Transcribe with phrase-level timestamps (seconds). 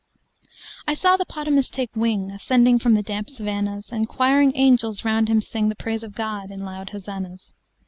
[0.87, 5.41] I saw the 'potamus take wingAscending from the damp savannas, And quiring angels round him
[5.41, 7.53] singThe praise of God, in loud hosannas.